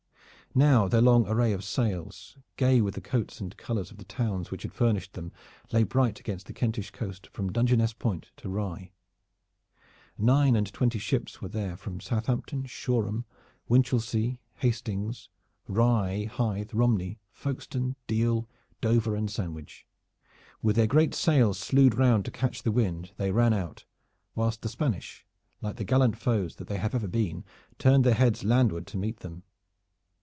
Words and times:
Now 0.53 0.89
their 0.89 0.99
long 1.01 1.29
array 1.29 1.53
of 1.53 1.63
sails, 1.63 2.37
gay 2.57 2.81
with 2.81 2.95
the 2.95 2.99
coats 2.99 3.39
and 3.39 3.55
colors 3.55 3.89
of 3.89 3.95
the 3.99 4.03
towns 4.03 4.51
which 4.51 4.63
had 4.63 4.73
furnished 4.73 5.13
them, 5.13 5.31
lay 5.71 5.83
bright 5.83 6.19
against 6.19 6.45
the 6.45 6.51
Kentish 6.51 6.91
coast 6.91 7.27
from 7.27 7.53
Dungeness 7.53 7.93
Point 7.93 8.31
to 8.35 8.49
Rye. 8.49 8.91
Nine 10.17 10.57
and 10.57 10.67
twenty 10.73 10.99
ships 10.99 11.41
were 11.41 11.47
there 11.47 11.77
from 11.77 12.01
Southampton, 12.01 12.65
Shoreham, 12.65 13.23
Winchelsea, 13.69 14.41
Hastings, 14.55 15.29
Rye, 15.69 16.25
Hythe, 16.25 16.73
Romney, 16.73 17.17
Folkestone, 17.31 17.95
Deal, 18.07 18.49
Dover 18.81 19.15
and 19.15 19.31
Sandwich. 19.31 19.87
With 20.61 20.75
their 20.75 20.85
great 20.87 21.13
sails 21.15 21.59
slued 21.59 21.95
round 21.97 22.25
to 22.25 22.31
catch 22.31 22.63
the 22.63 22.73
wind 22.73 23.13
they 23.15 23.31
ran 23.31 23.53
out, 23.53 23.85
whilst 24.35 24.63
the 24.63 24.67
Spanish, 24.67 25.25
like 25.61 25.77
the 25.77 25.85
gallant 25.85 26.17
foes 26.17 26.55
that 26.57 26.67
they 26.67 26.77
have 26.77 26.93
ever 26.93 27.07
been, 27.07 27.45
turned 27.79 28.03
their 28.03 28.15
heads 28.15 28.43
landward 28.43 28.85
to 28.87 28.97
meet 28.97 29.21
them. 29.21 29.43